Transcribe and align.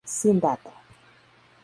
Sin 0.03 0.39
dato. 0.39 0.71